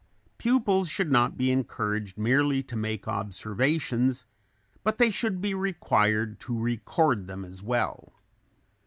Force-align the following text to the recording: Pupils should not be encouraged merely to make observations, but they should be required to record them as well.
Pupils 0.39 0.89
should 0.89 1.11
not 1.11 1.37
be 1.37 1.51
encouraged 1.51 2.17
merely 2.17 2.63
to 2.63 2.75
make 2.75 3.07
observations, 3.07 4.25
but 4.83 4.97
they 4.97 5.11
should 5.11 5.41
be 5.41 5.53
required 5.53 6.39
to 6.39 6.57
record 6.59 7.27
them 7.27 7.45
as 7.45 7.61
well. 7.61 8.11